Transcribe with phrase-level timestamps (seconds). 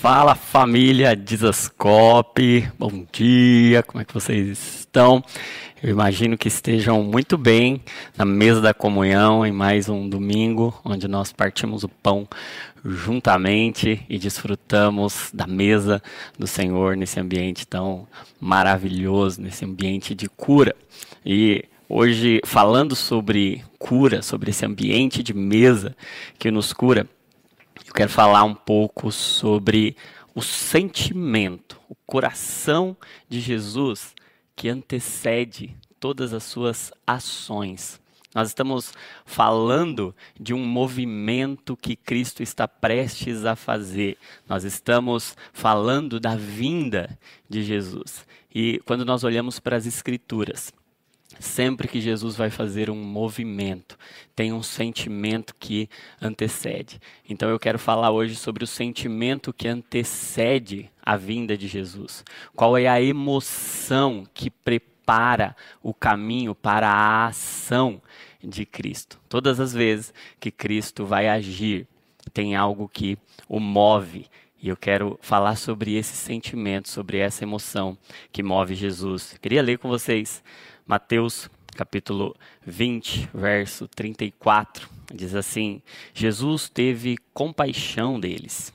[0.00, 5.20] Fala família Dizascope, bom dia, como é que vocês estão?
[5.82, 7.82] Eu imagino que estejam muito bem
[8.16, 12.28] na mesa da comunhão em mais um domingo, onde nós partimos o pão
[12.84, 16.00] juntamente e desfrutamos da mesa
[16.38, 18.06] do Senhor nesse ambiente tão
[18.40, 20.76] maravilhoso, nesse ambiente de cura.
[21.26, 25.96] E hoje, falando sobre cura, sobre esse ambiente de mesa
[26.38, 27.04] que nos cura,
[27.88, 29.96] eu quero falar um pouco sobre
[30.34, 32.94] o sentimento, o coração
[33.28, 34.14] de Jesus
[34.54, 37.98] que antecede todas as suas ações.
[38.34, 38.92] Nós estamos
[39.24, 44.18] falando de um movimento que Cristo está prestes a fazer.
[44.46, 47.18] Nós estamos falando da vinda
[47.48, 48.26] de Jesus.
[48.54, 50.72] E quando nós olhamos para as Escrituras,
[51.38, 53.96] Sempre que Jesus vai fazer um movimento,
[54.34, 55.88] tem um sentimento que
[56.20, 57.00] antecede.
[57.28, 62.24] Então eu quero falar hoje sobre o sentimento que antecede a vinda de Jesus.
[62.54, 68.02] Qual é a emoção que prepara o caminho para a ação
[68.42, 69.20] de Cristo?
[69.28, 71.86] Todas as vezes que Cristo vai agir,
[72.32, 73.16] tem algo que
[73.48, 74.26] o move.
[74.60, 77.96] E eu quero falar sobre esse sentimento, sobre essa emoção
[78.32, 79.38] que move Jesus.
[79.40, 80.42] Queria ler com vocês
[80.88, 82.34] Mateus capítulo
[82.66, 85.82] 20, verso 34, diz assim:
[86.14, 88.72] Jesus teve compaixão deles.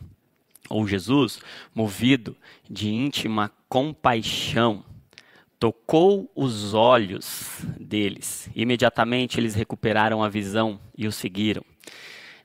[0.69, 1.39] Ou Jesus,
[1.73, 2.37] movido
[2.69, 4.85] de íntima compaixão,
[5.59, 8.47] tocou os olhos deles.
[8.55, 11.65] Imediatamente eles recuperaram a visão e o seguiram.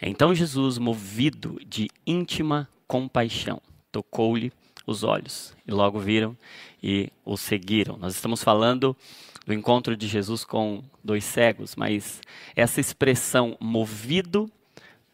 [0.01, 3.61] Então Jesus, movido de íntima compaixão,
[3.93, 4.51] tocou-lhe
[4.87, 6.35] os olhos e logo viram
[6.83, 7.99] e o seguiram.
[7.99, 8.97] Nós estamos falando
[9.49, 12.21] do encontro de Jesus com dois cegos, mas
[12.55, 14.47] essa expressão movido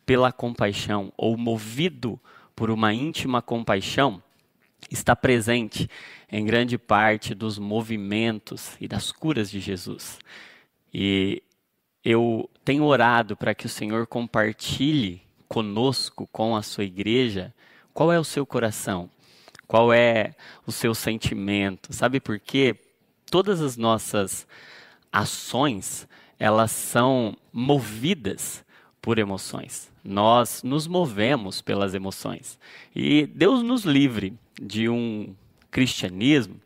[0.04, 2.20] pela compaixão ou movido
[2.56, 4.20] por uma íntima compaixão
[4.90, 5.88] está presente
[6.28, 10.18] em grande parte dos movimentos e das curas de Jesus.
[10.92, 11.40] E
[12.05, 17.55] eu tenho orado para que o Senhor compartilhe conosco, com a sua igreja,
[17.92, 19.08] qual é o seu coração,
[19.68, 20.33] qual é
[20.66, 21.92] o seu sentimento.
[21.92, 22.77] Sabe por quê?
[23.34, 24.46] Todas as nossas
[25.12, 26.06] ações,
[26.39, 28.64] elas são movidas
[29.02, 29.90] por emoções.
[30.05, 32.56] Nós nos movemos pelas emoções.
[32.95, 35.34] E Deus nos livre de um
[35.68, 36.61] cristianismo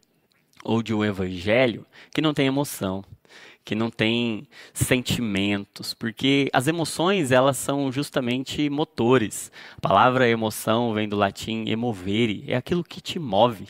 [0.62, 3.02] ou de um evangelho que não tem emoção,
[3.64, 9.50] que não tem sentimentos, porque as emoções elas são justamente motores.
[9.78, 13.68] A palavra emoção vem do latim emovere, é aquilo que te move,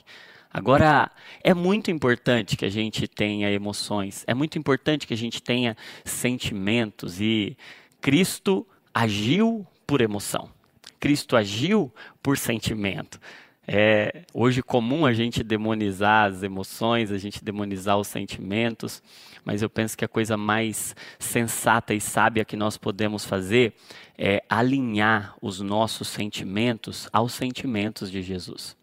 [0.59, 1.09] Agora,
[1.45, 5.77] é muito importante que a gente tenha emoções, é muito importante que a gente tenha
[6.05, 7.57] sentimentos e
[8.01, 10.51] Cristo agiu por emoção.
[10.99, 13.21] Cristo agiu por sentimento.
[13.69, 19.01] É hoje comum a gente demonizar as emoções, a gente demonizar os sentimentos,
[19.45, 23.75] mas eu penso que a coisa mais sensata e sábia que nós podemos fazer
[24.19, 28.78] é alinhar os nossos sentimentos aos sentimentos de Jesus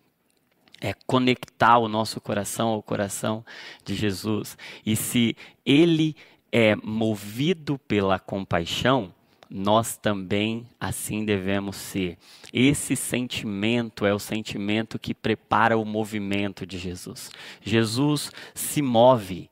[0.81, 3.45] é conectar o nosso coração ao coração
[3.83, 4.57] de Jesus.
[4.85, 6.15] E se ele
[6.51, 9.13] é movido pela compaixão,
[9.49, 12.17] nós também assim devemos ser.
[12.51, 17.31] Esse sentimento é o sentimento que prepara o movimento de Jesus.
[17.61, 19.49] Jesus se move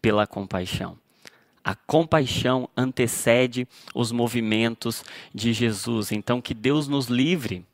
[0.00, 0.98] pela compaixão.
[1.62, 5.04] A compaixão antecede os movimentos
[5.34, 6.10] de Jesus.
[6.10, 7.66] Então, que Deus nos livre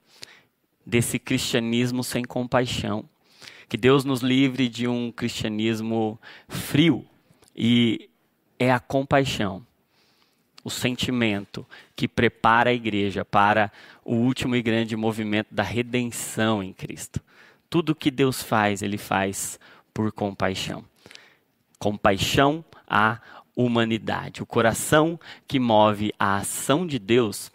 [0.87, 3.05] desse cristianismo sem compaixão.
[3.69, 7.05] Que Deus nos livre de um cristianismo frio
[7.55, 8.09] e
[8.59, 9.67] é a compaixão,
[10.63, 13.73] o sentimento que prepara a igreja para
[14.05, 17.21] o último e grande movimento da redenção em Cristo.
[17.69, 19.59] Tudo que Deus faz, ele faz
[19.93, 20.85] por compaixão.
[21.79, 23.21] Compaixão à
[23.55, 24.43] humanidade.
[24.43, 27.51] O coração que move a ação de Deus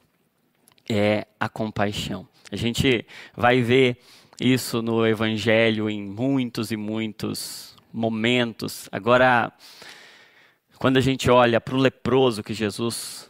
[0.90, 2.28] é a compaixão.
[2.52, 3.98] A gente vai ver
[4.40, 8.90] isso no Evangelho em muitos e muitos momentos.
[8.92, 9.54] Agora,
[10.78, 13.30] quando a gente olha para o leproso que Jesus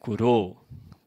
[0.00, 0.56] curou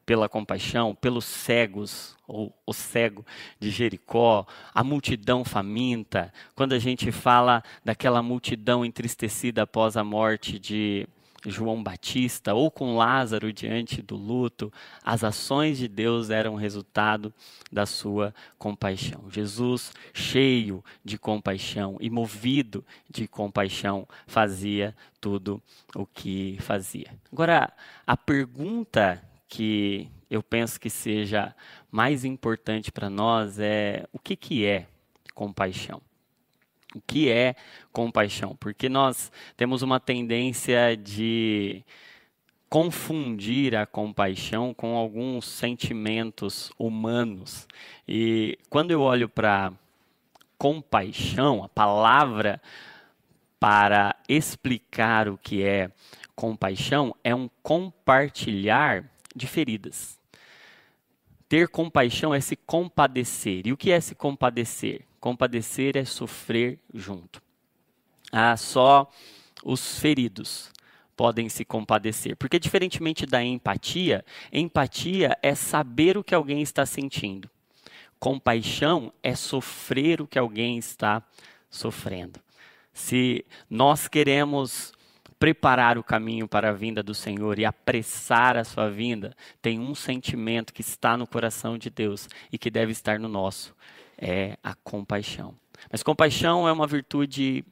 [0.05, 3.25] pela compaixão, pelos cegos, ou o cego
[3.59, 10.57] de Jericó, a multidão faminta, quando a gente fala daquela multidão entristecida após a morte
[10.57, 11.07] de
[11.45, 14.71] João Batista ou com Lázaro diante do luto,
[15.03, 17.33] as ações de Deus eram resultado
[17.71, 19.29] da sua compaixão.
[19.29, 25.61] Jesus, cheio de compaixão e movido de compaixão, fazia tudo
[25.95, 27.13] o que fazia.
[27.31, 27.71] Agora,
[28.05, 31.55] a pergunta que eu penso que seja
[31.89, 34.87] mais importante para nós é o que, que é
[35.33, 36.01] compaixão.
[36.95, 37.55] O que é
[37.91, 38.55] compaixão?
[38.59, 41.83] Porque nós temos uma tendência de
[42.69, 47.67] confundir a compaixão com alguns sentimentos humanos.
[48.07, 49.73] E quando eu olho para
[50.57, 52.61] compaixão, a palavra
[53.59, 55.91] para explicar o que é
[56.35, 59.03] compaixão é um compartilhar
[59.35, 60.19] de feridas.
[61.47, 63.67] Ter compaixão é se compadecer.
[63.67, 65.08] E o que é se compadecer?
[65.19, 67.41] Compadecer é sofrer junto.
[68.31, 69.09] Ah, só
[69.63, 70.71] os feridos
[71.15, 72.37] podem se compadecer.
[72.37, 74.23] Porque, diferentemente da empatia,
[74.53, 77.49] empatia é saber o que alguém está sentindo.
[78.19, 81.21] Compaixão é sofrer o que alguém está
[81.69, 82.39] sofrendo.
[82.93, 84.93] Se nós queremos
[85.39, 89.95] preparar o caminho para a vinda do Senhor e apressar a sua vinda, tem um
[89.95, 93.73] sentimento que está no coração de Deus e que deve estar no nosso:
[94.19, 95.55] é a compaixão.
[95.91, 97.63] Mas compaixão é uma virtude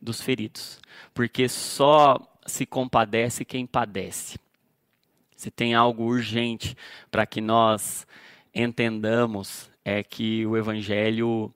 [0.00, 0.80] dos feridos,
[1.12, 2.16] porque só
[2.46, 4.38] se compadece quem padece.
[5.36, 6.76] Se tem algo urgente
[7.10, 8.06] para que nós
[8.54, 11.52] entendamos, é que o Evangelho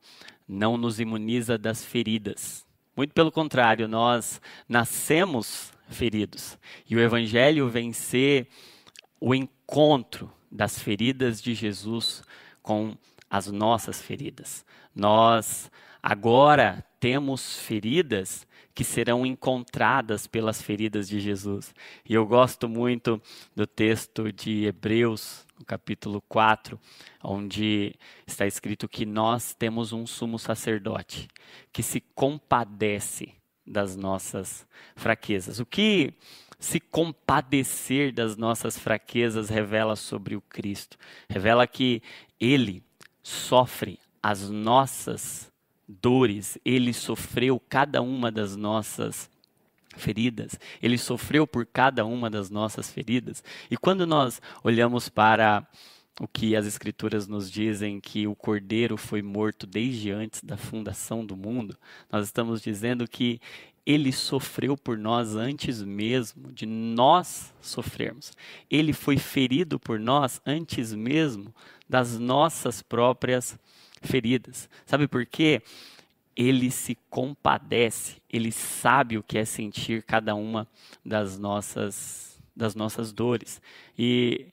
[0.46, 2.66] não nos imuniza das feridas.
[2.96, 6.58] Muito pelo contrário, nós nascemos feridos.
[6.88, 8.48] E o Evangelho vem ser
[9.20, 12.22] o encontro das feridas de Jesus
[12.62, 12.96] com
[13.32, 14.62] as nossas feridas.
[14.94, 15.70] Nós
[16.02, 21.74] agora temos feridas que serão encontradas pelas feridas de Jesus.
[22.06, 23.20] E eu gosto muito
[23.56, 26.78] do texto de Hebreus, no capítulo 4,
[27.24, 27.94] onde
[28.26, 31.26] está escrito que nós temos um sumo sacerdote
[31.72, 33.32] que se compadece
[33.66, 35.58] das nossas fraquezas.
[35.58, 36.12] O que
[36.58, 40.98] se compadecer das nossas fraquezas revela sobre o Cristo?
[41.30, 42.02] Revela que
[42.38, 42.82] ele
[43.22, 45.50] sofre as nossas
[45.86, 49.30] dores, ele sofreu cada uma das nossas
[49.96, 53.42] feridas, ele sofreu por cada uma das nossas feridas.
[53.70, 55.66] E quando nós olhamos para
[56.20, 61.24] o que as escrituras nos dizem que o cordeiro foi morto desde antes da fundação
[61.24, 61.76] do mundo,
[62.10, 63.40] nós estamos dizendo que
[63.84, 68.32] ele sofreu por nós antes mesmo de nós sofrermos.
[68.70, 71.52] Ele foi ferido por nós antes mesmo
[71.88, 73.58] das nossas próprias
[74.02, 74.68] feridas.
[74.86, 75.62] Sabe por quê?
[76.36, 80.66] ele se compadece, ele sabe o que é sentir cada uma
[81.04, 83.60] das nossas, das nossas dores.
[83.98, 84.46] E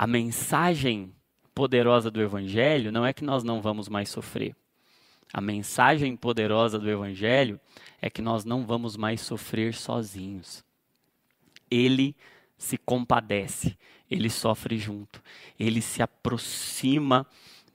[0.00, 1.14] a mensagem
[1.54, 4.56] poderosa do Evangelho não é que nós não vamos mais sofrer.
[5.30, 7.60] A mensagem poderosa do Evangelho
[8.00, 10.64] é que nós não vamos mais sofrer sozinhos.
[11.70, 12.16] Ele
[12.56, 13.76] se compadece,
[14.10, 15.22] ele sofre junto,
[15.58, 17.26] ele se aproxima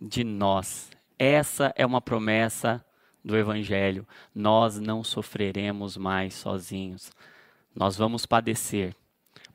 [0.02, 0.90] de nós.
[1.20, 2.84] Essa é uma promessa
[3.24, 7.12] do Evangelho, nós não sofreremos mais sozinhos.
[7.76, 8.96] Nós vamos padecer,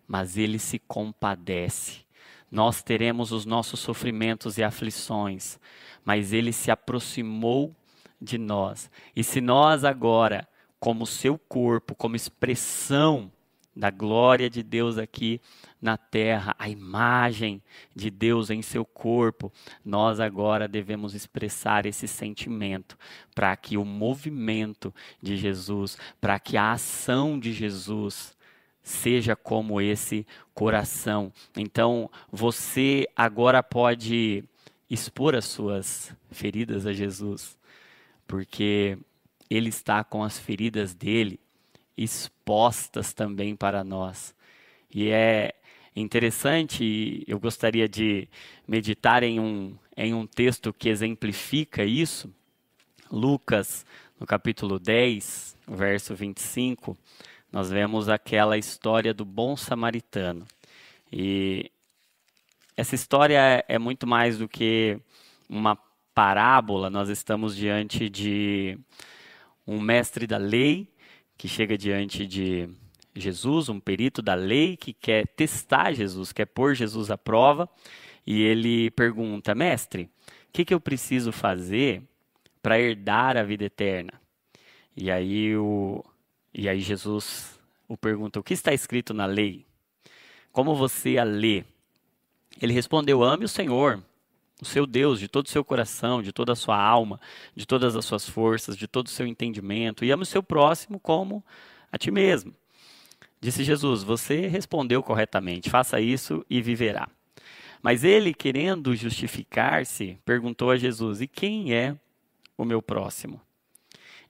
[0.06, 2.08] mas Ele se compadece.
[2.50, 5.58] Nós teremos os nossos sofrimentos e aflições,
[6.04, 7.74] mas Ele se aproximou
[8.20, 8.90] de nós.
[9.14, 10.48] E se nós agora,
[10.78, 13.30] como seu corpo, como expressão
[13.74, 15.40] da glória de Deus aqui
[15.80, 17.62] na terra, a imagem
[17.94, 19.52] de Deus em seu corpo,
[19.84, 22.98] nós agora devemos expressar esse sentimento
[23.34, 24.92] para que o movimento
[25.22, 28.36] de Jesus, para que a ação de Jesus
[28.82, 31.32] seja como esse coração.
[31.56, 34.44] Então, você agora pode
[34.88, 37.56] expor as suas feridas a Jesus,
[38.26, 38.98] porque
[39.48, 41.38] ele está com as feridas dele
[41.96, 44.34] expostas também para nós.
[44.92, 45.54] E é
[45.94, 48.28] interessante, eu gostaria de
[48.66, 52.32] meditar em um, em um texto que exemplifica isso.
[53.10, 53.84] Lucas,
[54.18, 56.96] no capítulo 10, verso 25,
[57.52, 60.46] nós vemos aquela história do bom samaritano.
[61.12, 61.70] E
[62.76, 64.98] essa história é muito mais do que
[65.48, 65.76] uma
[66.14, 68.78] parábola, nós estamos diante de
[69.66, 70.88] um mestre da lei
[71.36, 72.68] que chega diante de
[73.14, 77.68] Jesus, um perito da lei que quer testar Jesus, quer pôr Jesus à prova,
[78.26, 82.02] e ele pergunta: Mestre, o que, que eu preciso fazer
[82.62, 84.12] para herdar a vida eterna?
[84.96, 86.04] E aí, o,
[86.52, 89.66] e aí Jesus o pergunta: O que está escrito na lei?
[90.52, 91.64] Como você a lê?
[92.60, 94.02] Ele respondeu: Ame o Senhor,
[94.60, 97.20] o seu Deus, de todo o seu coração, de toda a sua alma,
[97.54, 100.98] de todas as suas forças, de todo o seu entendimento, e ame o seu próximo
[100.98, 101.44] como
[101.90, 102.54] a ti mesmo.
[103.40, 107.08] Disse Jesus: Você respondeu corretamente, faça isso e viverá.
[107.82, 111.96] Mas ele, querendo justificar-se, perguntou a Jesus: E quem é
[112.58, 113.40] o meu próximo?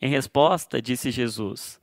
[0.00, 1.79] Em resposta, disse Jesus,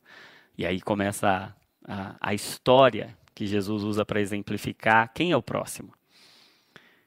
[0.58, 1.56] e aí começa
[1.88, 5.94] a, a, a história que Jesus usa para exemplificar quem é o próximo.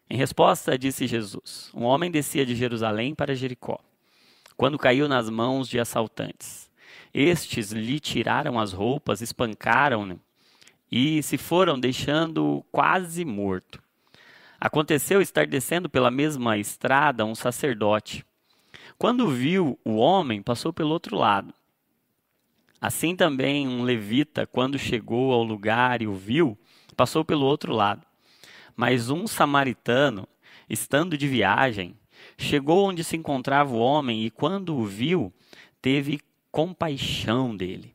[0.08, 3.80] Em resposta, disse Jesus: Um homem descia de Jerusalém para Jericó,
[4.56, 6.70] quando caiu nas mãos de assaltantes.
[7.12, 10.20] Estes lhe tiraram as roupas, espancaram-no
[10.90, 13.82] e se foram, deixando quase morto.
[14.60, 18.24] Aconteceu estar descendo pela mesma estrada um sacerdote.
[18.98, 21.54] Quando viu o homem, passou pelo outro lado.
[22.80, 26.56] Assim também um levita, quando chegou ao lugar e o viu,
[26.96, 28.06] passou pelo outro lado.
[28.74, 30.26] Mas um samaritano,
[30.68, 31.94] estando de viagem,
[32.38, 35.32] chegou onde se encontrava o homem e, quando o viu,
[35.82, 36.20] teve
[36.50, 37.94] compaixão dele.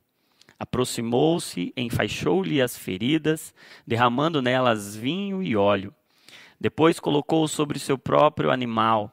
[0.60, 3.54] Aproximou-se, enfaixou-lhe as feridas,
[3.86, 5.94] derramando nelas vinho e óleo.
[6.60, 9.12] Depois colocou-o sobre seu próprio animal,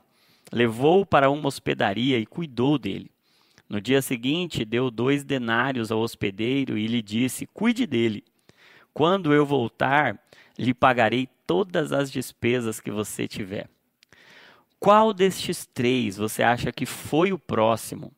[0.53, 3.11] levou-o para uma hospedaria e cuidou dele.
[3.73, 8.23] No dia seguinte, deu dois denários ao hospedeiro e lhe disse: Cuide dele.
[8.93, 10.23] Quando eu voltar,
[10.59, 13.71] lhe pagarei todas as despesas que você tiver.
[14.79, 18.13] Qual destes três você acha que foi o próximo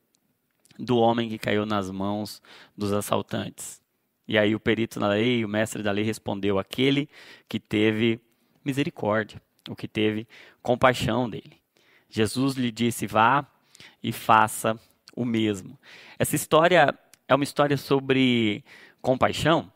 [0.76, 2.42] do homem que caiu nas mãos
[2.76, 3.80] dos assaltantes?
[4.26, 7.08] E aí o perito na lei, o mestre da lei respondeu: aquele
[7.48, 8.20] que teve
[8.64, 10.26] misericórdia, o que teve
[10.60, 11.60] compaixão dele.
[12.10, 13.46] Jesus lhe disse: vá
[14.02, 14.76] e faça
[15.14, 15.78] o mesmo.
[16.18, 18.64] Essa história é uma história sobre
[19.00, 19.70] compaixão,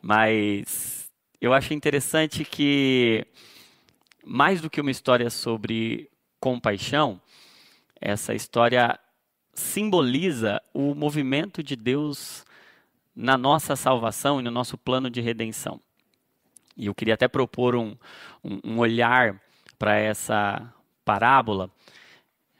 [0.00, 1.10] mas
[1.40, 3.26] eu acho interessante que,
[4.24, 6.10] mais do que uma história sobre
[6.40, 7.20] compaixão,
[8.00, 8.98] essa história
[9.54, 12.44] simboliza o movimento de Deus
[13.14, 15.80] na nossa salvação e no nosso plano de redenção.
[16.76, 17.96] E eu queria até propor um,
[18.44, 19.40] um, um olhar
[19.76, 20.72] para essa
[21.04, 21.70] parábola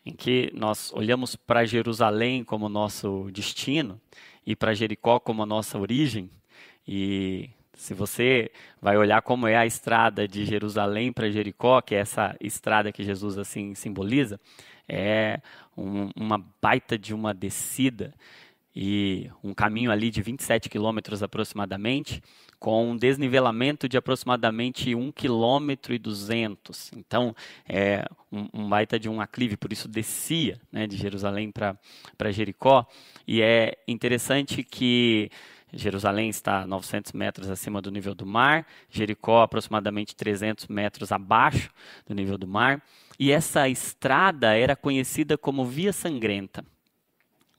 [0.09, 4.01] em que nós olhamos para Jerusalém como nosso destino
[4.47, 6.31] e para Jericó como a nossa origem.
[6.87, 8.51] E se você
[8.81, 13.05] vai olhar como é a estrada de Jerusalém para Jericó, que é essa estrada que
[13.05, 14.41] Jesus assim simboliza,
[14.89, 15.43] é
[15.77, 18.15] um, uma baita de uma descida
[18.75, 22.23] e um caminho ali de 27 quilômetros aproximadamente,
[22.59, 26.93] com um desnivelamento de aproximadamente 1 km 200.
[26.97, 27.35] Então,
[27.69, 32.87] é um, um baita de um aclive, por isso descia né, de Jerusalém para Jericó.
[33.27, 35.31] E é interessante que
[35.73, 41.71] Jerusalém está 900 metros acima do nível do mar, Jericó aproximadamente 300 metros abaixo
[42.07, 42.83] do nível do mar.
[43.19, 46.65] E essa estrada era conhecida como Via Sangrenta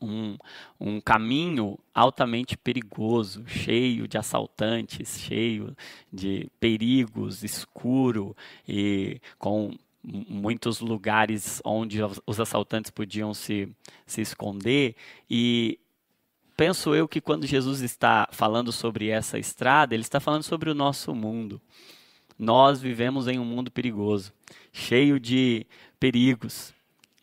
[0.02, 0.38] um,
[0.80, 5.76] um caminho altamente perigoso, cheio de assaltantes, cheio
[6.12, 8.36] de perigos, escuro
[8.68, 9.72] e com
[10.04, 13.70] muitos lugares onde os assaltantes podiam se,
[14.06, 14.96] se esconder.
[15.30, 15.80] E
[16.56, 20.76] penso eu que quando Jesus está falando sobre essa estrada, ele está falando sobre o
[20.76, 21.62] nosso mundo.
[22.38, 24.32] Nós vivemos em um mundo perigoso,
[24.72, 25.68] cheio de
[26.00, 26.74] perigos,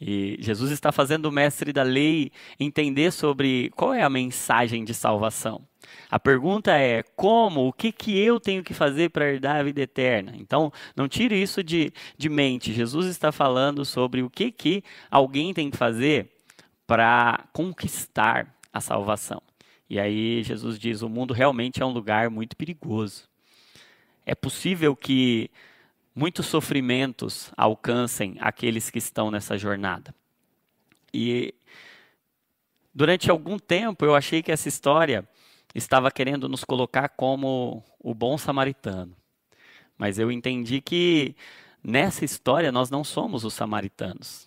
[0.00, 4.93] e Jesus está fazendo o mestre da lei entender sobre qual é a mensagem de
[4.93, 5.62] salvação.
[6.11, 9.81] A pergunta é como, o que, que eu tenho que fazer para herdar a vida
[9.81, 10.35] eterna?
[10.37, 12.73] Então, não tire isso de, de mente.
[12.73, 16.31] Jesus está falando sobre o que, que alguém tem que fazer
[16.87, 19.43] para conquistar a salvação.
[19.88, 23.25] E aí Jesus diz: o mundo realmente é um lugar muito perigoso.
[24.25, 25.50] É possível que
[26.16, 30.14] muitos sofrimentos alcancem aqueles que estão nessa jornada.
[31.12, 31.54] E
[32.94, 35.28] durante algum tempo eu achei que essa história
[35.75, 39.14] estava querendo nos colocar como o bom samaritano.
[39.99, 41.37] Mas eu entendi que
[41.85, 44.46] nessa história nós não somos os samaritanos.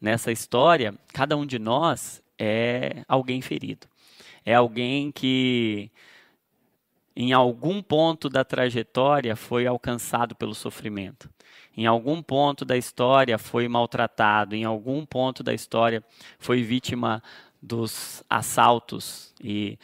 [0.00, 3.88] Nessa história, cada um de nós é alguém ferido.
[4.44, 5.90] É alguém que
[7.20, 11.28] em algum ponto da trajetória foi alcançado pelo sofrimento.
[11.76, 16.00] Em algum ponto da história foi maltratado, em algum ponto da história
[16.38, 17.20] foi vítima
[17.60, 19.76] dos assaltos e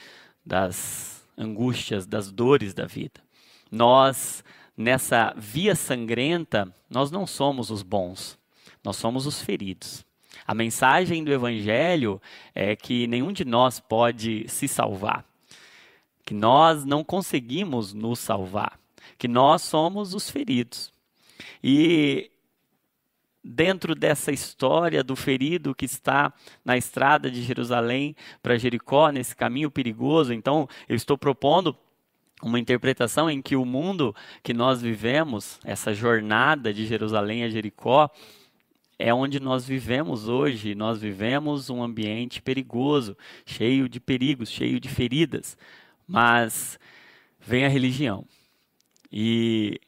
[0.46, 3.20] das angústias, das dores da vida.
[3.68, 4.44] Nós,
[4.76, 8.38] nessa via sangrenta, nós não somos os bons,
[8.84, 10.06] nós somos os feridos.
[10.46, 12.22] A mensagem do Evangelho
[12.54, 15.24] é que nenhum de nós pode se salvar
[16.24, 18.78] que nós não conseguimos nos salvar,
[19.18, 20.92] que nós somos os feridos.
[21.62, 22.30] E
[23.42, 26.32] dentro dessa história do ferido que está
[26.64, 31.76] na estrada de Jerusalém para Jericó, nesse caminho perigoso, então eu estou propondo
[32.42, 38.10] uma interpretação em que o mundo que nós vivemos, essa jornada de Jerusalém a Jericó,
[38.98, 40.74] é onde nós vivemos hoje.
[40.74, 45.56] Nós vivemos um ambiente perigoso, cheio de perigos, cheio de feridas.
[46.06, 46.78] Mas
[47.40, 48.26] vem a religião.
[49.10, 49.80] E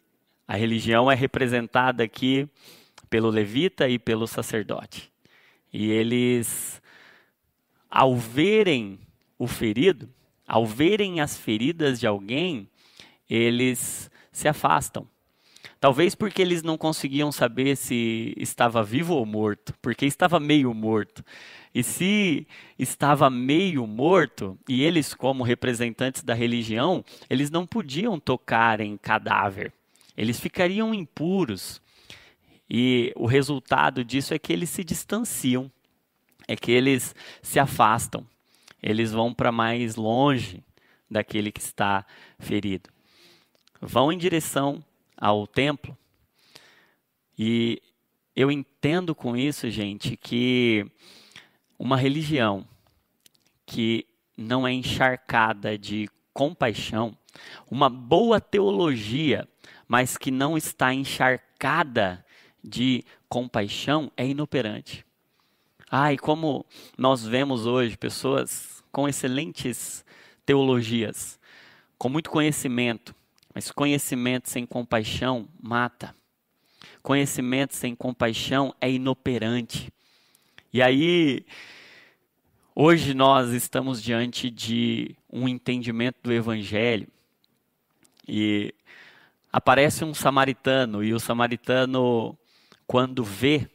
[0.47, 2.49] a religião é representada aqui
[3.11, 5.13] pelo levita e pelo sacerdote.
[5.73, 6.81] E eles,
[7.91, 8.99] ao verem
[9.39, 10.09] o ferido,
[10.47, 12.69] ao verem as feridas de alguém,
[13.29, 15.09] eles se afastam.
[15.79, 21.25] Talvez porque eles não conseguiam saber se estava vivo ou morto, porque estava meio morto.
[21.77, 22.47] E se
[22.79, 29.73] estava meio morto, e eles, como representantes da religião, eles não podiam tocar em cadáver.
[30.17, 31.83] Eles ficariam impuros.
[32.69, 35.71] E o resultado disso é que eles se distanciam,
[36.49, 38.27] é que eles se afastam
[38.87, 40.63] eles vão para mais longe
[41.11, 42.07] daquele que está
[42.39, 42.89] ferido.
[43.81, 44.85] Vão em direção
[45.17, 45.99] ao templo.
[47.37, 47.83] E
[48.35, 50.87] eu entendo com isso, gente, que
[51.79, 52.67] uma religião
[53.65, 54.07] que
[54.37, 57.17] não é encharcada de compaixão,
[57.71, 59.49] uma boa teologia,
[59.89, 62.25] mas que não está encharcada
[62.63, 65.05] de compaixão, é inoperante.
[65.91, 66.67] Ah, e como
[66.99, 70.05] nós vemos hoje pessoas com excelentes
[70.45, 71.39] teologias,
[71.97, 73.15] com muito conhecimento,
[73.55, 76.15] mas conhecimento sem compaixão mata.
[77.03, 79.93] Conhecimento sem compaixão é inoperante.
[80.73, 81.47] E aí,
[82.75, 87.07] hoje nós estamos diante de um entendimento do Evangelho
[88.27, 88.75] e
[89.53, 92.37] aparece um samaritano e o samaritano,
[92.87, 93.69] quando vê,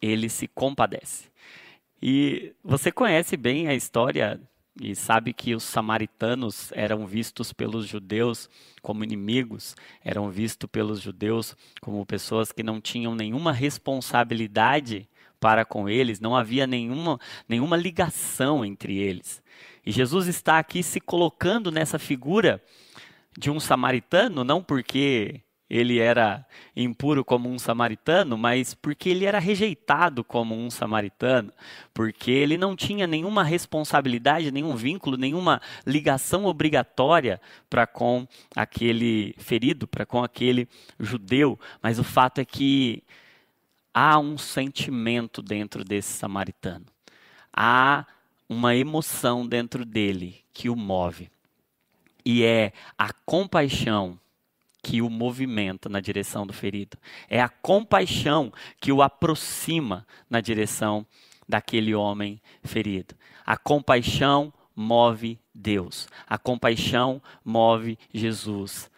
[0.00, 1.28] ele se compadece.
[2.00, 4.40] E você conhece bem a história
[4.80, 8.48] e sabe que os samaritanos eram vistos pelos judeus
[8.80, 15.08] como inimigos, eram vistos pelos judeus como pessoas que não tinham nenhuma responsabilidade
[15.40, 17.18] para com eles, não havia nenhuma,
[17.48, 19.42] nenhuma ligação entre eles.
[19.84, 22.62] E Jesus está aqui se colocando nessa figura
[23.36, 29.38] de um samaritano, não porque ele era impuro como um samaritano, mas porque ele era
[29.38, 31.52] rejeitado como um samaritano,
[31.94, 39.86] porque ele não tinha nenhuma responsabilidade, nenhum vínculo, nenhuma ligação obrigatória para com aquele ferido,
[39.86, 41.58] para com aquele judeu.
[41.80, 43.04] Mas o fato é que
[43.92, 46.86] há um sentimento dentro desse samaritano,
[47.52, 48.06] há
[48.48, 51.30] uma emoção dentro dele que o move.
[52.24, 54.18] E é a compaixão
[54.82, 56.96] que o movimenta na direção do ferido.
[57.28, 61.06] É a compaixão que o aproxima na direção
[61.48, 63.14] daquele homem ferido.
[63.44, 66.08] A compaixão move Deus.
[66.26, 68.90] A compaixão move Jesus.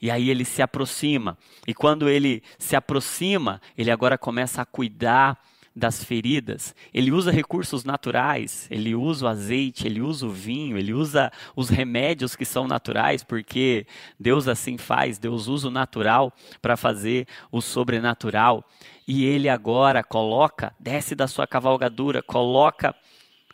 [0.00, 1.38] E aí ele se aproxima.
[1.66, 5.38] E quando ele se aproxima, ele agora começa a cuidar
[5.76, 10.94] das feridas, ele usa recursos naturais, ele usa o azeite, ele usa o vinho, ele
[10.94, 13.84] usa os remédios que são naturais, porque
[14.18, 18.64] Deus assim faz, Deus usa o natural para fazer o sobrenatural.
[19.06, 22.94] E ele agora coloca, desce da sua cavalgadura, coloca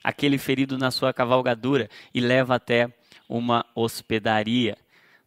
[0.04, 2.92] aquele ferido na sua cavalgadura e leva até
[3.26, 4.76] uma hospedaria.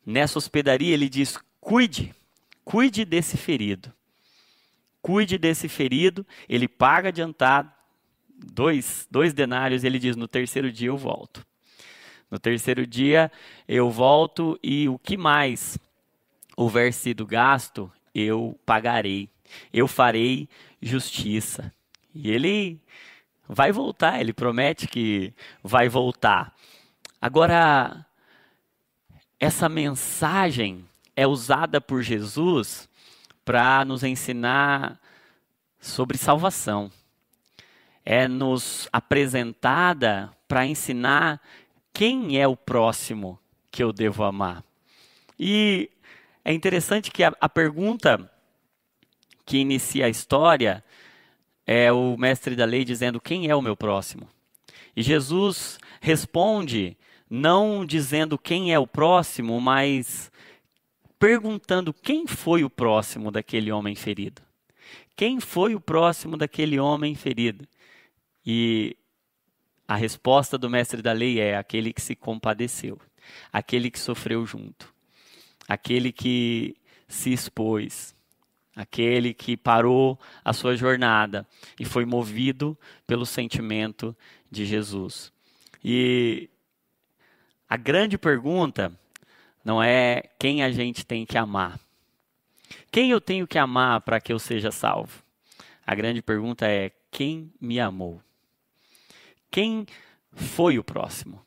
[0.06, 2.14] Nessa hospedaria ele diz: cuide,
[2.64, 3.94] cuide desse ferido
[5.04, 7.70] cuide desse ferido, ele paga adiantado,
[8.54, 11.46] dois, dois denários, ele diz: no terceiro dia eu volto.
[12.32, 13.30] No terceiro dia
[13.68, 15.78] eu volto e o que mais
[16.56, 19.30] houver sido gasto, eu pagarei.
[19.72, 20.48] Eu farei
[20.82, 21.72] justiça.
[22.16, 22.80] E ele
[23.48, 26.56] vai voltar, ele promete que vai voltar.
[27.22, 28.06] Agora,
[29.44, 30.86] essa mensagem
[31.18, 32.88] é usada por Jesus
[33.44, 34.98] para nos ensinar
[35.82, 36.90] sobre salvação.
[38.06, 41.42] É nos apresentada para ensinar
[41.92, 43.38] quem é o próximo
[43.70, 44.64] que eu devo amar.
[45.38, 45.90] E
[46.46, 48.32] é interessante que a, a pergunta
[49.46, 50.82] que inicia a história
[51.68, 54.26] é o mestre da lei dizendo: Quem é o meu próximo?
[54.96, 56.96] E Jesus responde,
[57.36, 60.32] não dizendo quem é o próximo, mas
[61.18, 64.40] perguntando quem foi o próximo daquele homem ferido.
[65.16, 67.68] Quem foi o próximo daquele homem ferido?
[68.46, 68.96] E
[69.88, 73.02] a resposta do mestre da lei é aquele que se compadeceu,
[73.52, 74.94] aquele que sofreu junto,
[75.68, 76.76] aquele que
[77.08, 78.16] se expôs,
[78.76, 81.48] aquele que parou a sua jornada
[81.80, 84.16] e foi movido pelo sentimento
[84.52, 85.34] de Jesus.
[85.84, 86.48] E
[87.74, 88.94] a grande pergunta
[89.66, 91.80] não é quem a gente tem que amar.
[92.92, 95.24] Quem eu tenho que amar para que eu seja salvo?
[95.84, 98.22] A grande pergunta é: quem me amou?
[99.50, 99.88] Quem
[100.34, 101.44] foi o próximo?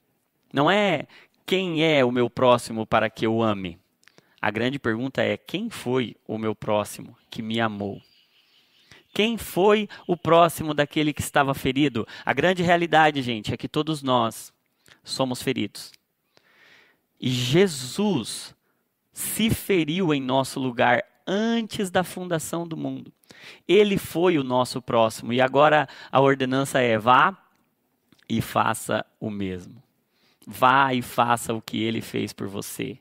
[0.52, 1.06] Não é
[1.46, 3.78] quem é o meu próximo para que eu ame.
[4.42, 8.02] A grande pergunta é: quem foi o meu próximo que me amou?
[9.14, 12.04] Quem foi o próximo daquele que estava ferido?
[12.24, 14.52] A grande realidade, gente, é que todos nós
[15.04, 15.92] somos feridos.
[17.20, 18.54] E Jesus
[19.12, 23.12] se feriu em nosso lugar antes da fundação do mundo.
[23.66, 25.32] Ele foi o nosso próximo.
[25.32, 27.36] E agora a ordenança é: vá
[28.28, 29.82] e faça o mesmo.
[30.46, 32.98] Vá e faça o que ele fez por você.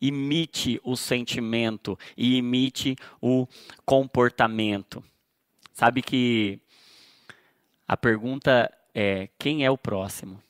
[0.00, 3.46] Imite o sentimento e imite o
[3.84, 5.02] comportamento.
[5.72, 6.60] Sabe que
[7.86, 10.42] a pergunta é: quem é o próximo?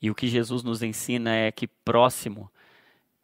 [0.00, 2.50] E o que Jesus nos ensina é que próximo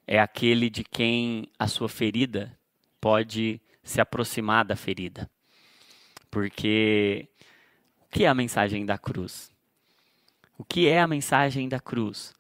[0.07, 2.57] é aquele de quem a sua ferida
[3.01, 5.31] pode se aproximar da ferida.
[6.31, 7.29] Porque
[8.01, 9.53] o que é a mensagem da cruz?
[10.59, 12.35] O que é a mensagem da cruz?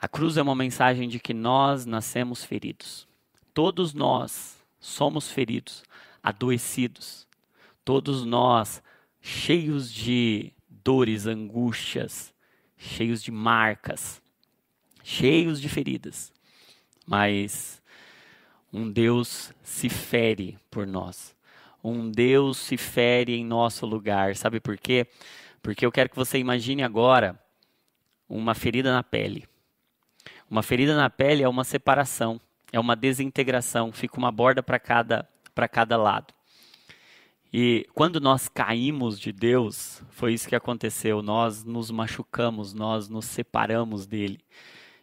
[0.00, 3.06] A cruz é uma mensagem de que nós nascemos feridos.
[3.52, 5.82] Todos nós somos feridos,
[6.22, 7.26] adoecidos.
[7.84, 8.82] Todos nós
[9.20, 12.32] cheios de dores, angústias,
[12.78, 14.22] cheios de marcas,
[15.02, 16.32] cheios de feridas.
[17.06, 17.82] Mas
[18.72, 21.36] um Deus se fere por nós.
[21.82, 24.36] Um Deus se fere em nosso lugar.
[24.36, 25.06] Sabe por quê?
[25.60, 27.38] Porque eu quero que você imagine agora
[28.28, 29.46] uma ferida na pele.
[30.50, 32.40] Uma ferida na pele é uma separação,
[32.72, 35.28] é uma desintegração, fica uma borda para cada,
[35.70, 36.32] cada lado.
[37.52, 41.22] E quando nós caímos de Deus, foi isso que aconteceu.
[41.22, 44.40] Nós nos machucamos, nós nos separamos dele.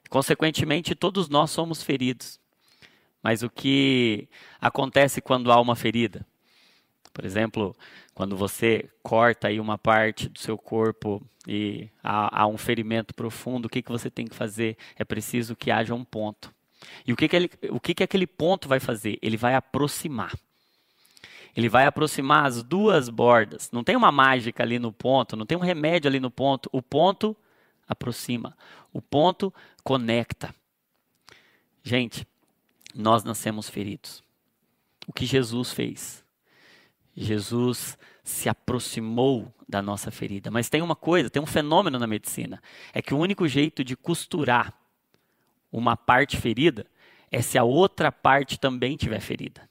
[0.09, 2.39] Consequentemente, todos nós somos feridos.
[3.23, 4.29] Mas o que
[4.61, 6.25] acontece quando há uma ferida?
[7.11, 7.75] Por exemplo,
[8.13, 13.65] quando você corta aí uma parte do seu corpo e há, há um ferimento profundo,
[13.65, 14.77] o que, que você tem que fazer?
[14.95, 16.53] É preciso que haja um ponto.
[17.07, 19.17] E o que, que, ele, o que, que aquele ponto vai fazer?
[19.21, 20.33] Ele vai aproximar.
[21.55, 23.71] Ele vai aproximar as duas bordas.
[23.71, 26.69] Não tem uma mágica ali no ponto, não tem um remédio ali no ponto.
[26.71, 27.35] O ponto
[27.87, 28.57] aproxima.
[28.91, 30.53] O ponto conecta.
[31.81, 32.27] Gente,
[32.93, 34.21] nós nascemos feridos.
[35.07, 36.25] O que Jesus fez?
[37.15, 40.51] Jesus se aproximou da nossa ferida.
[40.51, 42.61] Mas tem uma coisa, tem um fenômeno na medicina:
[42.93, 44.73] é que o único jeito de costurar
[45.71, 46.85] uma parte ferida
[47.31, 49.69] é se a outra parte também tiver ferida.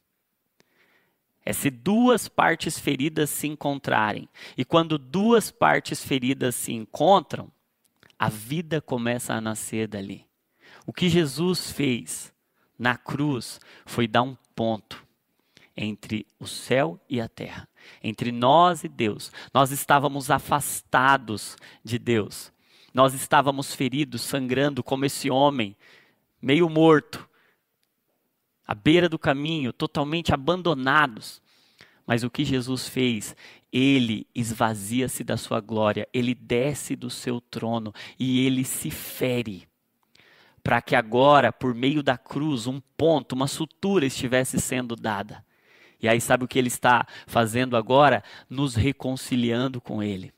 [1.44, 4.28] É se duas partes feridas se encontrarem.
[4.56, 7.52] E quando duas partes feridas se encontram,
[8.18, 10.26] a vida começa a nascer dali.
[10.86, 12.32] O que Jesus fez
[12.78, 15.04] na cruz foi dar um ponto
[15.76, 17.68] entre o céu e a terra,
[18.02, 19.32] entre nós e Deus.
[19.52, 22.52] Nós estávamos afastados de Deus.
[22.92, 25.76] Nós estávamos feridos, sangrando como esse homem,
[26.40, 27.28] meio morto,
[28.66, 31.42] à beira do caminho, totalmente abandonados.
[32.06, 33.34] Mas o que Jesus fez?
[33.72, 39.66] Ele esvazia-se da sua glória, ele desce do seu trono e ele se fere
[40.64, 45.44] para que agora, por meio da cruz, um ponto, uma sutura estivesse sendo dada.
[46.00, 48.24] E aí, sabe o que ele está fazendo agora?
[48.48, 50.32] Nos reconciliando com ele.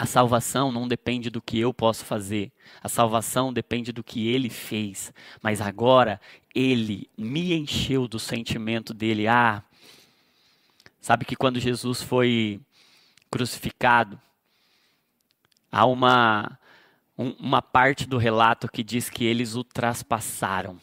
[0.00, 2.50] A salvação não depende do que eu posso fazer,
[2.82, 5.12] a salvação depende do que ele fez.
[5.42, 6.18] Mas agora,
[6.54, 9.28] ele me encheu do sentimento dele.
[9.28, 9.62] Ah,
[11.02, 12.62] sabe que quando Jesus foi
[13.30, 14.18] crucificado,
[15.70, 16.58] há uma
[17.18, 20.80] um, uma parte do relato que diz que eles o traspassaram.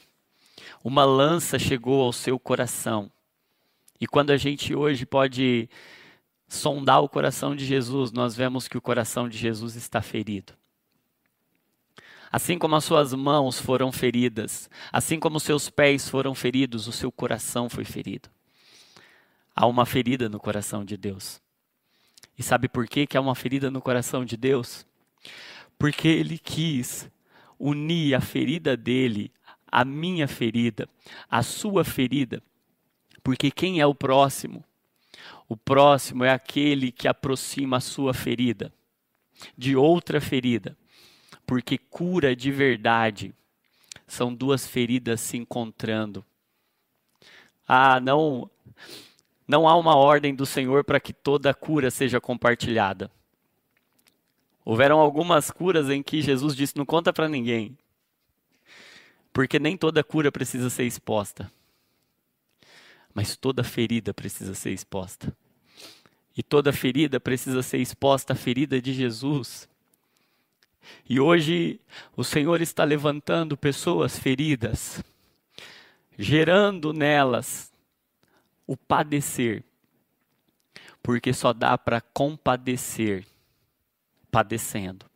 [0.84, 3.12] Uma lança chegou ao seu coração.
[4.00, 5.68] E quando a gente hoje pode
[6.48, 10.54] sondar o coração de Jesus, nós vemos que o coração de Jesus está ferido.
[12.32, 16.92] Assim como as suas mãos foram feridas, assim como os seus pés foram feridos, o
[16.92, 18.30] seu coração foi ferido.
[19.56, 21.42] Há uma ferida no coração de Deus.
[22.38, 24.86] E sabe por que, que há uma ferida no coração de Deus?
[25.78, 27.10] porque ele quis
[27.60, 29.32] unir a ferida dele
[29.70, 30.90] à minha ferida,
[31.30, 32.42] à sua ferida.
[33.24, 34.64] Porque quem é o próximo?
[35.48, 38.74] O próximo é aquele que aproxima a sua ferida
[39.58, 40.78] de outra ferida.
[41.46, 43.34] Porque cura de verdade
[44.06, 46.26] são duas feridas se encontrando.
[47.68, 48.50] Ah, não
[49.48, 53.10] não há uma ordem do Senhor para que toda cura seja compartilhada.
[54.66, 57.78] Houveram algumas curas em que Jesus disse: não conta para ninguém.
[59.32, 61.50] Porque nem toda cura precisa ser exposta.
[63.18, 65.36] Mas toda ferida precisa ser exposta.
[66.38, 69.68] E toda ferida precisa ser exposta à ferida de Jesus.
[71.10, 71.82] E hoje
[72.16, 75.04] o Senhor está levantando pessoas feridas,
[76.16, 77.74] gerando nelas
[78.68, 79.64] o padecer,
[81.02, 83.26] porque só dá para compadecer
[84.30, 85.08] padecendo.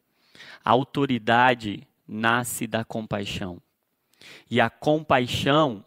[0.65, 3.61] A autoridade nasce da compaixão.
[4.49, 5.85] E a compaixão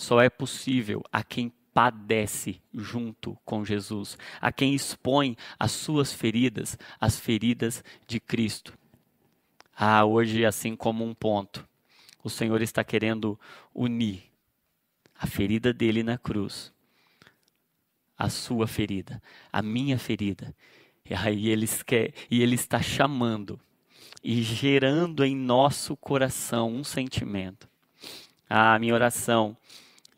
[0.00, 6.78] só é possível a quem padece junto com Jesus, a quem expõe as suas feridas,
[6.98, 8.76] as feridas de Cristo.
[9.76, 11.68] Ah, hoje, assim como um ponto,
[12.24, 13.38] o Senhor está querendo
[13.74, 14.24] unir
[15.18, 16.72] a ferida dele na cruz,
[18.16, 20.56] a sua ferida, a minha ferida.
[21.04, 23.60] E aí ele, quer, e ele está chamando
[24.24, 27.68] e gerando em nosso coração um sentimento.
[28.48, 29.56] Ah, minha oração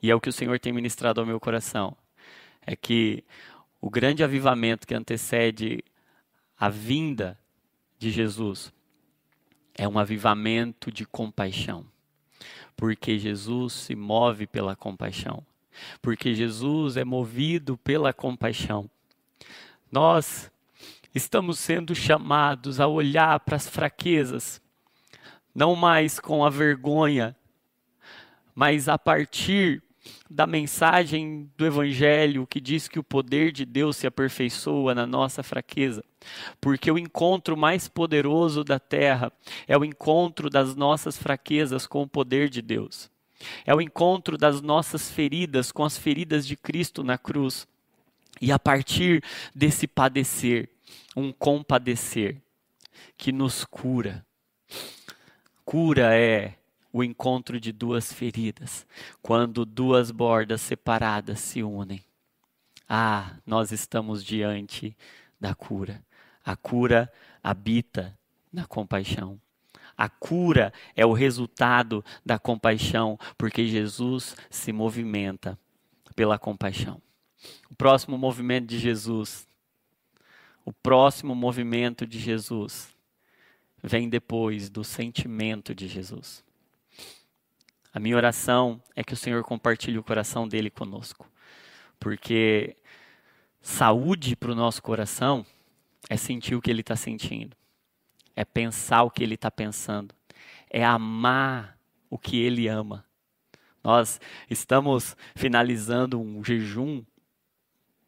[0.02, 1.96] e é o que o Senhor tem ministrado ao meu coração,
[2.66, 3.24] é que
[3.80, 5.84] o grande avivamento que antecede
[6.58, 7.38] a vinda
[7.98, 8.72] de Jesus
[9.74, 11.86] é um avivamento de compaixão.
[12.76, 15.44] Porque Jesus se move pela compaixão.
[16.00, 18.90] Porque Jesus é movido pela compaixão.
[19.90, 20.50] Nós
[21.14, 24.60] estamos sendo chamados a olhar para as fraquezas,
[25.54, 27.36] não mais com a vergonha,
[28.54, 29.82] mas a partir
[30.28, 35.42] da mensagem do Evangelho que diz que o poder de Deus se aperfeiçoa na nossa
[35.42, 36.04] fraqueza.
[36.60, 39.32] Porque o encontro mais poderoso da terra
[39.66, 43.10] é o encontro das nossas fraquezas com o poder de Deus.
[43.66, 47.66] É o encontro das nossas feridas com as feridas de Cristo na cruz.
[48.40, 49.22] E a partir
[49.54, 50.68] desse padecer,
[51.16, 52.40] um compadecer
[53.16, 54.24] que nos cura.
[55.64, 56.54] Cura é
[56.92, 58.86] o encontro de duas feridas,
[59.22, 62.04] quando duas bordas separadas se unem.
[62.88, 64.94] Ah, nós estamos diante
[65.40, 66.04] da cura.
[66.44, 67.10] A cura
[67.42, 68.16] habita
[68.52, 69.40] na compaixão.
[69.96, 75.58] A cura é o resultado da compaixão, porque Jesus se movimenta
[76.14, 77.00] pela compaixão.
[77.70, 79.48] O próximo movimento de Jesus,
[80.64, 82.94] o próximo movimento de Jesus,
[83.82, 86.44] vem depois do sentimento de Jesus.
[87.92, 91.30] A minha oração é que o Senhor compartilhe o coração dele conosco.
[92.00, 92.76] Porque
[93.60, 95.44] saúde para o nosso coração
[96.08, 97.56] é sentir o que ele está sentindo,
[98.34, 100.14] é pensar o que ele está pensando,
[100.70, 101.78] é amar
[102.08, 103.04] o que ele ama.
[103.84, 107.04] Nós estamos finalizando um jejum,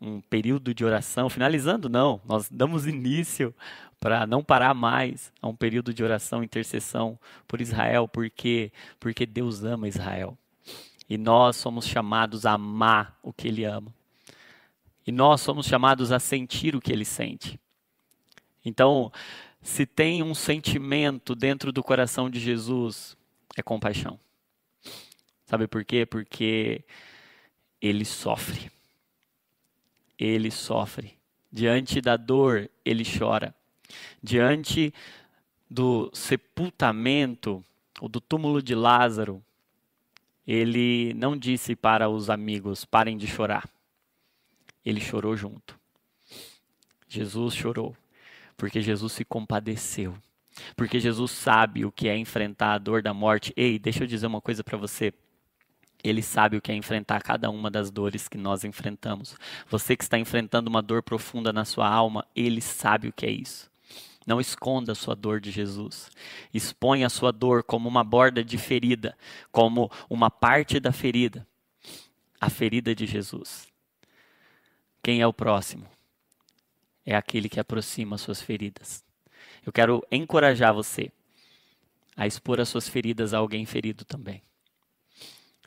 [0.05, 1.31] um período de oração.
[1.31, 3.55] Finalizando, não, nós damos início
[3.99, 9.25] para não parar mais a um período de oração e intercessão por Israel, porque porque
[9.25, 10.37] Deus ama Israel.
[11.09, 13.93] E nós somos chamados a amar o que ele ama.
[15.07, 17.59] E nós somos chamados a sentir o que ele sente.
[18.64, 19.12] Então,
[19.62, 23.17] se tem um sentimento dentro do coração de Jesus,
[23.57, 24.19] é compaixão.
[25.45, 26.07] Sabe por quê?
[26.07, 26.85] Porque
[27.81, 28.71] ele sofre.
[30.18, 31.16] Ele sofre.
[31.50, 33.55] Diante da dor, ele chora
[34.22, 34.92] diante
[35.68, 37.64] do sepultamento,
[38.00, 39.42] ou do túmulo de Lázaro,
[40.46, 43.68] ele não disse para os amigos: parem de chorar.
[44.85, 45.79] Ele chorou junto.
[47.09, 47.96] Jesus chorou,
[48.57, 50.16] porque Jesus se compadeceu.
[50.77, 53.53] Porque Jesus sabe o que é enfrentar a dor da morte.
[53.57, 55.12] Ei, deixa eu dizer uma coisa para você.
[56.05, 59.35] Ele sabe o que é enfrentar cada uma das dores que nós enfrentamos.
[59.71, 63.31] Você que está enfrentando uma dor profunda na sua alma, ele sabe o que é
[63.31, 63.71] isso.
[64.27, 66.11] Não esconda a sua dor de Jesus.
[66.53, 69.17] Exponha a sua dor como uma borda de ferida,
[69.51, 71.47] como uma parte da ferida.
[72.38, 73.67] A ferida de Jesus.
[75.03, 75.87] Quem é o próximo?
[77.05, 79.03] É aquele que aproxima as suas feridas.
[79.64, 81.11] Eu quero encorajar você
[82.14, 84.43] a expor as suas feridas a alguém ferido também.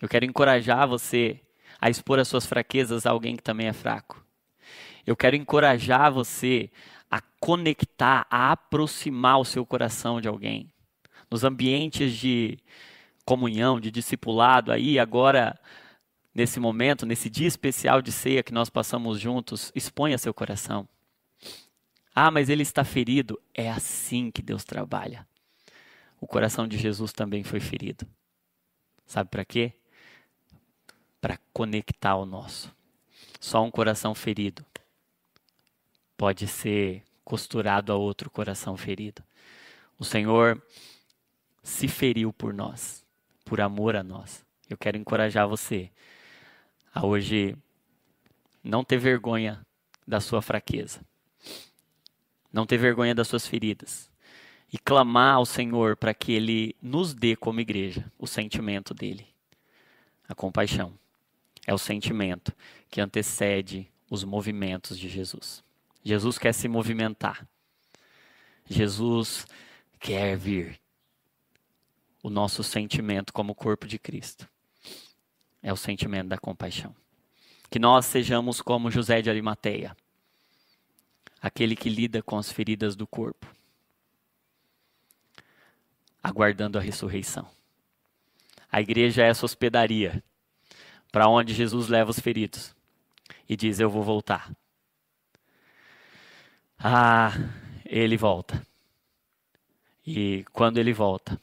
[0.01, 1.39] Eu quero encorajar você
[1.79, 4.23] a expor as suas fraquezas a alguém que também é fraco.
[5.05, 6.69] Eu quero encorajar você
[7.10, 10.71] a conectar, a aproximar o seu coração de alguém.
[11.31, 12.60] Nos ambientes de
[13.25, 15.60] comunhão, de discipulado, aí agora,
[16.33, 20.88] nesse momento, nesse dia especial de ceia que nós passamos juntos, exponha seu coração.
[22.13, 23.39] Ah, mas ele está ferido.
[23.53, 25.27] É assim que Deus trabalha.
[26.19, 28.07] O coração de Jesus também foi ferido.
[29.05, 29.73] Sabe para quê?
[31.27, 32.73] Para conectar o nosso.
[33.37, 34.65] Só um coração ferido
[36.15, 39.21] pode ser costurado a outro coração ferido.
[39.99, 40.63] O Senhor
[41.61, 43.05] se feriu por nós,
[43.43, 44.45] por amor a nós.
[44.69, 45.91] Eu quero encorajar você
[46.95, 47.57] a hoje
[48.63, 49.67] não ter vergonha
[50.07, 51.01] da sua fraqueza,
[52.53, 54.09] não ter vergonha das suas feridas
[54.71, 59.27] e clamar ao Senhor para que Ele nos dê como igreja o sentimento dele,
[60.25, 60.97] a compaixão.
[61.67, 62.56] É o sentimento
[62.89, 65.62] que antecede os movimentos de Jesus.
[66.01, 67.45] Jesus quer se movimentar.
[68.65, 69.45] Jesus
[69.99, 70.80] quer vir.
[72.23, 74.47] O nosso sentimento como corpo de Cristo
[75.62, 76.95] é o sentimento da compaixão.
[77.69, 79.95] Que nós sejamos como José de Arimateia,
[81.41, 83.45] aquele que lida com as feridas do corpo,
[86.23, 87.45] aguardando a ressurreição.
[88.71, 90.23] A igreja é essa hospedaria
[91.17, 92.75] para onde Jesus leva os feridos
[93.49, 94.56] e diz: Eu vou voltar.
[96.77, 97.32] Ah,
[97.84, 98.63] ele volta.
[100.06, 101.41] E quando ele volta,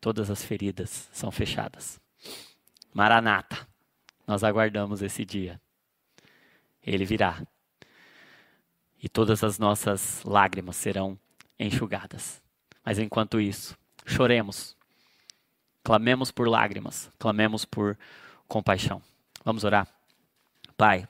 [0.00, 2.00] todas as feridas são fechadas.
[2.94, 3.66] Maranata,
[4.28, 5.60] nós aguardamos esse dia.
[6.86, 7.44] Ele virá.
[9.02, 11.18] E todas as nossas lágrimas serão
[11.58, 12.40] enxugadas.
[12.84, 14.76] Mas enquanto isso, choremos.
[15.82, 17.98] Clamemos por lágrimas, clamemos por
[18.52, 19.00] compaixão.
[19.42, 19.88] Vamos orar?
[20.76, 21.08] Pai,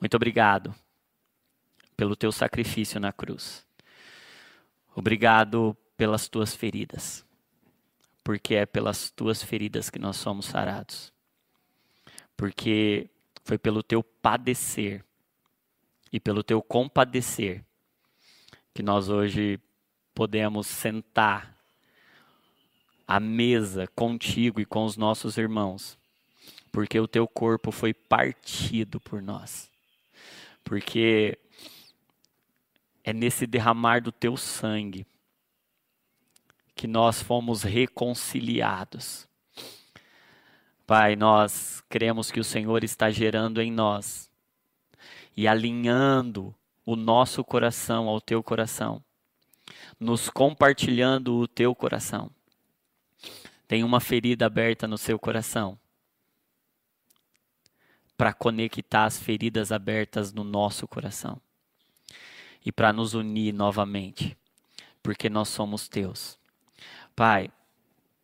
[0.00, 0.72] muito obrigado
[1.96, 3.66] pelo teu sacrifício na cruz.
[4.94, 7.26] Obrigado pelas tuas feridas,
[8.22, 11.12] porque é pelas tuas feridas que nós somos sarados.
[12.36, 13.10] Porque
[13.42, 15.04] foi pelo teu padecer
[16.12, 17.64] e pelo teu compadecer
[18.72, 19.58] que nós hoje
[20.14, 21.58] podemos sentar
[23.08, 25.98] à mesa contigo e com os nossos irmãos,
[26.74, 29.70] porque o teu corpo foi partido por nós.
[30.64, 31.38] Porque
[33.04, 35.06] é nesse derramar do teu sangue
[36.74, 39.28] que nós fomos reconciliados.
[40.84, 44.28] Pai, nós cremos que o Senhor está gerando em nós
[45.36, 46.52] e alinhando
[46.84, 49.00] o nosso coração ao teu coração,
[50.00, 52.32] nos compartilhando o teu coração.
[53.68, 55.78] Tem uma ferida aberta no seu coração
[58.16, 61.40] para conectar as feridas abertas no nosso coração
[62.64, 64.36] e para nos unir novamente,
[65.02, 66.38] porque nós somos teus.
[67.14, 67.50] Pai,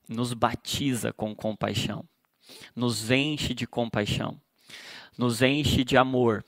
[0.09, 2.05] nos batiza com compaixão,
[2.75, 4.41] nos enche de compaixão,
[5.17, 6.45] nos enche de amor,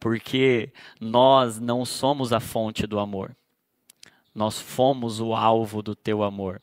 [0.00, 3.36] porque nós não somos a fonte do amor,
[4.34, 6.60] nós fomos o alvo do teu amor.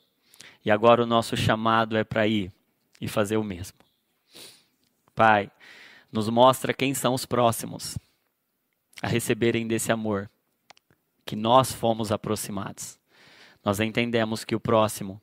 [0.65, 2.51] E agora o nosso chamado é para ir
[3.01, 3.77] e fazer o mesmo.
[5.13, 5.51] Pai,
[6.13, 7.97] nos mostra quem são os próximos
[9.01, 10.29] a receberem desse amor
[11.25, 12.99] que nós fomos aproximados.
[13.65, 15.19] Nós entendemos que o próximo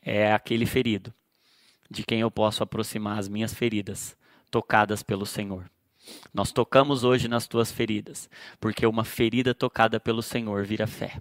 [0.00, 1.12] é aquele ferido,
[1.90, 4.16] de quem eu posso aproximar as minhas feridas,
[4.48, 5.68] tocadas pelo Senhor.
[6.32, 11.20] Nós tocamos hoje nas tuas feridas, porque uma ferida tocada pelo Senhor vira fé.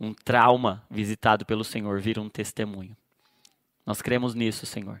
[0.00, 2.96] Um trauma visitado pelo Senhor vira um testemunho.
[3.86, 5.00] Nós cremos nisso, Senhor.